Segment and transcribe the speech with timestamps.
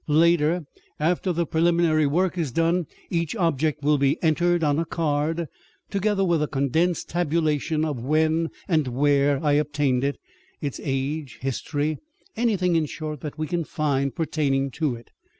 [0.07, 0.65] Later,
[0.99, 5.45] after the preliminary work is done, each object will be entered on a card,
[5.91, 10.17] together with a condensed tabulation of when and where I obtained it,
[10.59, 11.99] its age, history
[12.35, 15.11] anything, in short, that we can find pertaining to it.